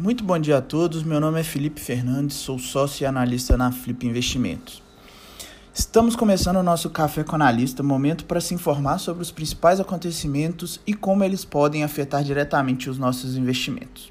Muito 0.00 0.24
bom 0.24 0.38
dia 0.38 0.56
a 0.56 0.62
todos. 0.62 1.02
Meu 1.02 1.20
nome 1.20 1.40
é 1.40 1.42
Felipe 1.42 1.78
Fernandes, 1.78 2.38
sou 2.38 2.58
sócio 2.58 3.04
e 3.04 3.06
analista 3.06 3.54
na 3.54 3.70
Flip 3.70 4.06
Investimentos. 4.06 4.82
Estamos 5.74 6.16
começando 6.16 6.56
o 6.56 6.62
nosso 6.62 6.88
Café 6.88 7.22
com 7.22 7.36
Analista, 7.36 7.82
momento 7.82 8.24
para 8.24 8.40
se 8.40 8.54
informar 8.54 8.96
sobre 8.96 9.20
os 9.22 9.30
principais 9.30 9.78
acontecimentos 9.78 10.80
e 10.86 10.94
como 10.94 11.22
eles 11.22 11.44
podem 11.44 11.84
afetar 11.84 12.24
diretamente 12.24 12.88
os 12.88 12.96
nossos 12.96 13.36
investimentos. 13.36 14.10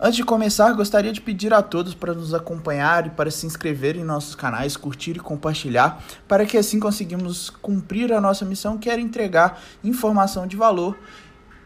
Antes 0.00 0.16
de 0.16 0.24
começar, 0.24 0.72
gostaria 0.72 1.12
de 1.12 1.20
pedir 1.20 1.52
a 1.52 1.60
todos 1.60 1.92
para 1.92 2.14
nos 2.14 2.32
acompanhar 2.32 3.06
e 3.06 3.10
para 3.10 3.30
se 3.30 3.44
inscrever 3.44 3.98
em 3.98 4.04
nossos 4.04 4.34
canais, 4.34 4.78
curtir 4.78 5.18
e 5.18 5.20
compartilhar, 5.20 6.02
para 6.26 6.46
que 6.46 6.56
assim 6.56 6.80
conseguimos 6.80 7.50
cumprir 7.50 8.14
a 8.14 8.20
nossa 8.20 8.46
missão, 8.46 8.78
que 8.78 8.88
era 8.88 8.98
entregar 8.98 9.60
informação 9.84 10.46
de 10.46 10.56
valor 10.56 10.96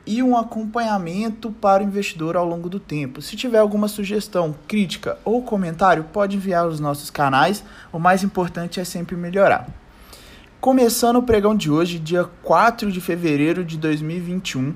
e 0.07 0.23
um 0.23 0.37
acompanhamento 0.37 1.51
para 1.51 1.83
o 1.83 1.87
investidor 1.87 2.37
ao 2.37 2.47
longo 2.47 2.69
do 2.69 2.79
tempo. 2.79 3.21
Se 3.21 3.37
tiver 3.37 3.59
alguma 3.59 3.89
sugestão, 3.89 4.55
crítica 4.69 5.19
ou 5.25 5.43
comentário, 5.43 6.05
pode 6.05 6.37
enviar 6.37 6.65
aos 6.65 6.79
nossos 6.79 7.11
canais. 7.11 7.65
O 7.93 7.99
mais 7.99 8.23
importante 8.23 8.79
é 8.79 8.85
sempre 8.85 9.17
melhorar. 9.17 9.69
Começando 10.61 11.17
o 11.17 11.23
pregão 11.23 11.55
de 11.55 11.71
hoje, 11.71 11.99
dia 11.99 12.25
4 12.43 12.91
de 12.91 13.01
fevereiro 13.01 13.65
de 13.65 13.77
2021, 13.77 14.75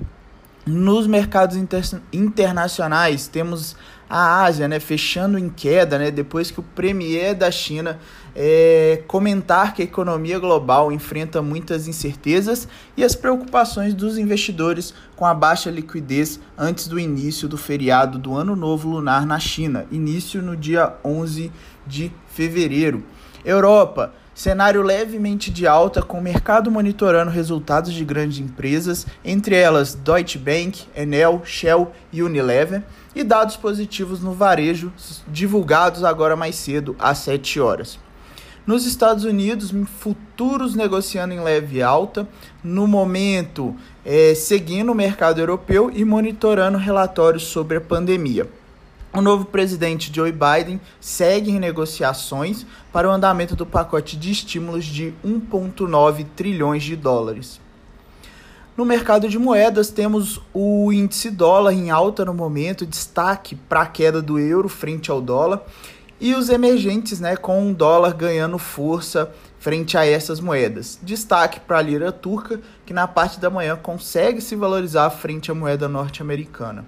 nos 0.65 1.07
mercados 1.07 1.55
inter 1.55 1.83
internacionais, 2.13 3.27
temos 3.27 3.75
a 4.09 4.43
Ásia 4.43 4.67
né, 4.67 4.79
fechando 4.79 5.39
em 5.39 5.49
queda, 5.49 5.97
né, 5.97 6.11
depois 6.11 6.51
que 6.51 6.59
o 6.59 6.63
premier 6.63 7.33
da 7.33 7.49
China 7.49 7.97
é, 8.35 9.03
comentar 9.07 9.73
que 9.73 9.81
a 9.81 9.85
economia 9.85 10.37
global 10.37 10.91
enfrenta 10.91 11.41
muitas 11.41 11.87
incertezas 11.87 12.67
e 12.97 13.05
as 13.05 13.15
preocupações 13.15 13.93
dos 13.93 14.17
investidores 14.17 14.93
com 15.15 15.25
a 15.25 15.33
baixa 15.33 15.71
liquidez 15.71 16.41
antes 16.57 16.87
do 16.87 16.99
início 16.99 17.47
do 17.47 17.57
feriado 17.57 18.19
do 18.19 18.35
Ano 18.35 18.53
Novo 18.53 18.89
Lunar 18.89 19.25
na 19.25 19.39
China, 19.39 19.85
início 19.89 20.41
no 20.41 20.57
dia 20.57 20.93
11 21.05 21.49
de 21.87 22.11
fevereiro. 22.27 23.03
Europa 23.45 24.13
Cenário 24.33 24.81
levemente 24.81 25.51
de 25.51 25.67
alta, 25.67 26.01
com 26.01 26.17
o 26.17 26.21
mercado 26.21 26.71
monitorando 26.71 27.29
resultados 27.29 27.93
de 27.93 28.05
grandes 28.05 28.39
empresas, 28.39 29.05
entre 29.25 29.55
elas 29.55 29.93
Deutsche 29.93 30.37
Bank, 30.37 30.83
Enel, 30.95 31.41
Shell 31.45 31.91
e 32.13 32.23
Unilever, 32.23 32.81
e 33.13 33.23
dados 33.23 33.57
positivos 33.57 34.21
no 34.21 34.33
varejo, 34.33 34.91
divulgados 35.27 36.03
agora 36.03 36.35
mais 36.35 36.55
cedo, 36.55 36.95
às 36.97 37.17
7 37.19 37.59
horas. 37.59 37.99
Nos 38.65 38.85
Estados 38.85 39.25
Unidos, 39.25 39.73
futuros 39.99 40.75
negociando 40.75 41.33
em 41.33 41.41
leve 41.41 41.81
alta, 41.81 42.27
no 42.63 42.87
momento 42.87 43.75
é, 44.05 44.33
seguindo 44.33 44.91
o 44.91 44.95
mercado 44.95 45.41
europeu 45.41 45.91
e 45.93 46.05
monitorando 46.05 46.77
relatórios 46.77 47.43
sobre 47.43 47.77
a 47.77 47.81
pandemia. 47.81 48.47
O 49.13 49.19
novo 49.19 49.43
presidente 49.43 50.09
Joe 50.13 50.31
Biden 50.31 50.79
segue 51.01 51.51
negociações 51.59 52.65
para 52.93 53.09
o 53.09 53.11
andamento 53.11 53.57
do 53.57 53.65
pacote 53.65 54.15
de 54.15 54.31
estímulos 54.31 54.85
de 54.85 55.13
1,9 55.25 56.25
trilhões 56.33 56.81
de 56.81 56.95
dólares. 56.95 57.59
No 58.77 58.85
mercado 58.85 59.27
de 59.27 59.37
moedas, 59.37 59.89
temos 59.89 60.39
o 60.53 60.93
índice 60.93 61.29
dólar 61.29 61.73
em 61.73 61.89
alta 61.89 62.23
no 62.23 62.33
momento, 62.33 62.85
destaque 62.85 63.53
para 63.53 63.81
a 63.81 63.85
queda 63.85 64.21
do 64.21 64.39
euro 64.39 64.69
frente 64.69 65.11
ao 65.11 65.21
dólar, 65.21 65.61
e 66.17 66.33
os 66.33 66.47
emergentes 66.47 67.19
né, 67.19 67.35
com 67.35 67.69
o 67.69 67.73
dólar 67.73 68.13
ganhando 68.13 68.57
força 68.57 69.29
frente 69.59 69.97
a 69.97 70.05
essas 70.05 70.39
moedas. 70.39 70.97
Destaque 71.03 71.59
para 71.59 71.79
a 71.79 71.81
lira 71.81 72.13
turca, 72.13 72.61
que 72.85 72.93
na 72.93 73.09
parte 73.09 73.41
da 73.41 73.49
manhã 73.49 73.75
consegue 73.75 74.39
se 74.39 74.55
valorizar 74.55 75.09
frente 75.09 75.51
à 75.51 75.53
moeda 75.53 75.89
norte-americana. 75.89 76.85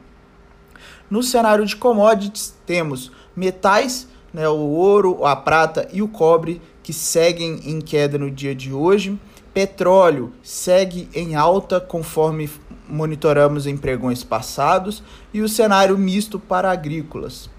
No 1.09 1.21
cenário 1.21 1.65
de 1.65 1.75
commodities, 1.75 2.55
temos 2.65 3.11
metais, 3.35 4.07
né, 4.33 4.47
o 4.49 4.57
ouro, 4.57 5.25
a 5.25 5.35
prata 5.35 5.87
e 5.93 6.01
o 6.01 6.07
cobre, 6.07 6.61
que 6.81 6.91
seguem 6.91 7.61
em 7.65 7.79
queda 7.79 8.17
no 8.17 8.29
dia 8.29 8.53
de 8.53 8.73
hoje. 8.73 9.17
Petróleo 9.53 10.33
segue 10.41 11.07
em 11.13 11.35
alta 11.35 11.79
conforme 11.79 12.49
monitoramos 12.87 13.67
em 13.67 13.77
pregões 13.77 14.23
passados 14.23 15.03
e 15.33 15.41
o 15.41 15.49
cenário 15.49 15.97
misto 15.97 16.39
para 16.39 16.71
agrícolas. 16.71 17.49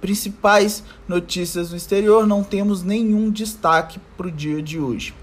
Principais 0.00 0.84
notícias 1.08 1.70
no 1.70 1.76
exterior, 1.76 2.26
não 2.26 2.42
temos 2.42 2.82
nenhum 2.82 3.30
destaque 3.30 3.98
para 4.16 4.28
o 4.28 4.30
dia 4.30 4.62
de 4.62 4.78
hoje. 4.78 5.14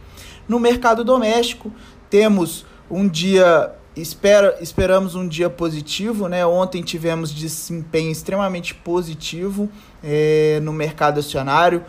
No 0.48 0.60
mercado 0.60 1.04
doméstico, 1.04 1.72
temos 2.10 2.66
um 2.90 3.08
dia 3.08 3.74
espera, 4.02 4.58
esperamos 4.62 5.16
um 5.16 5.28
dia 5.28 5.50
positivo, 5.50 6.28
né? 6.28 6.46
Ontem 6.46 6.82
tivemos 6.84 7.34
desempenho 7.34 8.12
extremamente 8.12 8.74
positivo 8.74 9.70
é, 10.04 10.60
no 10.62 10.72
mercado 10.72 11.20
acionário 11.20 11.84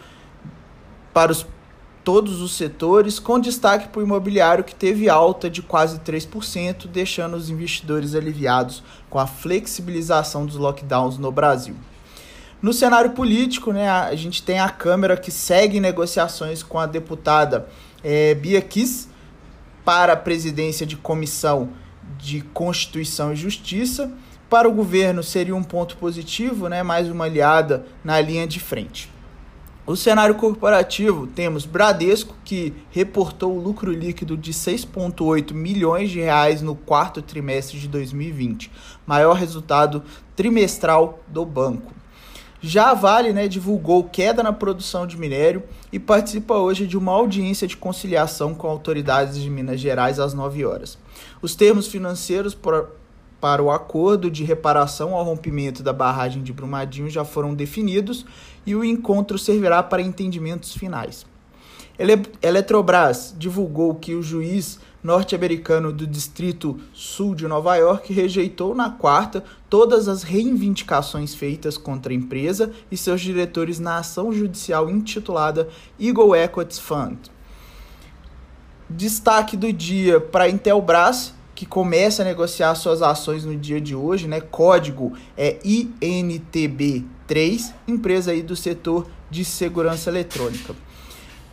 para 1.12 1.32
os, 1.32 1.46
todos 2.02 2.40
os 2.40 2.56
setores, 2.56 3.18
com 3.18 3.38
destaque 3.38 3.88
para 3.88 4.00
o 4.00 4.02
imobiliário 4.02 4.64
que 4.64 4.74
teve 4.74 5.08
alta 5.08 5.50
de 5.50 5.60
quase 5.60 5.98
3%, 6.00 6.86
deixando 6.86 7.36
os 7.36 7.50
investidores 7.50 8.14
aliviados 8.14 8.82
com 9.10 9.18
a 9.18 9.26
flexibilização 9.26 10.46
dos 10.46 10.56
lockdowns 10.56 11.18
no 11.18 11.30
Brasil. 11.30 11.76
No 12.60 12.72
cenário 12.72 13.10
político, 13.10 13.72
né, 13.72 13.88
a 13.88 14.14
gente 14.16 14.42
tem 14.42 14.58
a 14.58 14.68
Câmara 14.68 15.16
que 15.16 15.30
segue 15.30 15.78
negociações 15.78 16.62
com 16.62 16.78
a 16.78 16.86
deputada 16.86 17.68
é, 18.02 18.34
Bia 18.34 18.60
Kiss 18.60 19.08
para 19.84 20.14
a 20.14 20.16
presidência 20.16 20.84
de 20.84 20.96
comissão 20.96 21.70
de 22.18 22.40
Constituição 22.40 23.32
e 23.32 23.36
Justiça. 23.36 24.12
Para 24.50 24.68
o 24.68 24.72
governo 24.72 25.22
seria 25.22 25.54
um 25.54 25.62
ponto 25.62 25.96
positivo, 25.96 26.68
né? 26.68 26.82
mais 26.82 27.08
uma 27.08 27.24
aliada 27.24 27.86
na 28.02 28.20
linha 28.20 28.46
de 28.46 28.60
frente. 28.60 29.10
O 29.86 29.96
cenário 29.96 30.34
corporativo 30.34 31.26
temos 31.26 31.64
Bradesco, 31.64 32.36
que 32.44 32.74
reportou 32.90 33.56
o 33.56 33.58
lucro 33.58 33.90
líquido 33.90 34.36
de 34.36 34.52
6,8 34.52 35.54
milhões 35.54 36.10
de 36.10 36.20
reais 36.20 36.60
no 36.60 36.74
quarto 36.74 37.22
trimestre 37.22 37.78
de 37.78 37.88
2020, 37.88 38.70
maior 39.06 39.34
resultado 39.34 40.02
trimestral 40.36 41.20
do 41.26 41.42
banco. 41.46 41.94
Já 42.60 42.90
a 42.90 42.94
Vale 42.94 43.32
né, 43.32 43.46
divulgou 43.46 44.02
queda 44.02 44.42
na 44.42 44.52
produção 44.52 45.06
de 45.06 45.16
minério 45.16 45.62
e 45.92 45.98
participa 45.98 46.54
hoje 46.54 46.88
de 46.88 46.98
uma 46.98 47.12
audiência 47.12 47.68
de 47.68 47.76
conciliação 47.76 48.52
com 48.52 48.66
autoridades 48.66 49.38
de 49.40 49.48
Minas 49.48 49.80
Gerais 49.80 50.18
às 50.18 50.34
9 50.34 50.64
horas. 50.64 50.98
Os 51.40 51.54
termos 51.54 51.86
financeiros 51.86 52.56
para 53.40 53.62
o 53.62 53.70
acordo 53.70 54.28
de 54.28 54.42
reparação 54.42 55.14
ao 55.14 55.24
rompimento 55.24 55.84
da 55.84 55.92
barragem 55.92 56.42
de 56.42 56.52
Brumadinho 56.52 57.08
já 57.08 57.24
foram 57.24 57.54
definidos 57.54 58.26
e 58.66 58.74
o 58.74 58.84
encontro 58.84 59.38
servirá 59.38 59.80
para 59.80 60.02
entendimentos 60.02 60.74
finais. 60.74 61.24
Ele 61.98 62.22
Eletrobras 62.40 63.34
divulgou 63.36 63.94
que 63.94 64.14
o 64.14 64.22
juiz 64.22 64.78
norte-americano 65.02 65.92
do 65.92 66.06
Distrito 66.06 66.78
Sul 66.92 67.34
de 67.34 67.48
Nova 67.48 67.74
York 67.76 68.12
rejeitou 68.12 68.74
na 68.74 68.90
quarta 68.90 69.42
todas 69.68 70.06
as 70.08 70.22
reivindicações 70.22 71.34
feitas 71.34 71.76
contra 71.78 72.12
a 72.12 72.16
empresa 72.16 72.72
e 72.90 72.96
seus 72.96 73.20
diretores 73.20 73.78
na 73.78 73.98
ação 73.98 74.32
judicial 74.32 74.88
intitulada 74.90 75.68
Eagle 76.00 76.34
Equities 76.36 76.78
Fund. 76.78 77.18
Destaque 78.90 79.56
do 79.56 79.72
dia 79.72 80.20
para 80.20 80.44
a 80.44 80.48
Intelbras, 80.48 81.34
que 81.54 81.66
começa 81.66 82.22
a 82.22 82.24
negociar 82.24 82.74
suas 82.74 83.02
ações 83.02 83.44
no 83.44 83.56
dia 83.56 83.80
de 83.80 83.94
hoje, 83.94 84.26
né? 84.28 84.40
Código 84.40 85.12
é 85.36 85.58
INTB3, 86.00 87.72
empresa 87.86 88.30
aí 88.30 88.42
do 88.42 88.56
setor 88.56 89.06
de 89.30 89.44
segurança 89.44 90.08
eletrônica. 90.08 90.74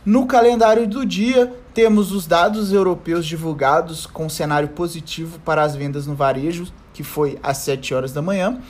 No 0.06 0.24
calendário 0.24 0.86
do 0.86 1.04
dia, 1.04 1.52
temos 1.74 2.12
os 2.12 2.28
dados 2.28 2.72
europeus 2.72 3.26
divulgados 3.26 4.06
com 4.06 4.28
cenário 4.28 4.68
positivo 4.68 5.40
para 5.40 5.64
as 5.64 5.74
vendas 5.74 6.06
no 6.06 6.14
varejo, 6.14 6.72
que 6.94 7.02
foi 7.02 7.40
às 7.42 7.56
7 7.58 7.92
horas 7.92 8.12
da 8.12 8.22
manhã. 8.22 8.60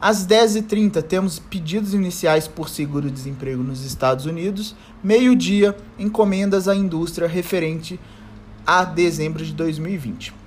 Às 0.00 0.24
10h30, 0.24 1.02
temos 1.02 1.40
pedidos 1.40 1.94
iniciais 1.94 2.46
por 2.46 2.68
seguro-desemprego 2.68 3.60
nos 3.60 3.84
Estados 3.84 4.24
Unidos. 4.24 4.76
Meio-dia, 5.02 5.76
encomendas 5.98 6.68
à 6.68 6.76
indústria 6.76 7.26
referente 7.26 7.98
a 8.64 8.84
dezembro 8.84 9.44
de 9.44 9.52
2020. 9.52 10.34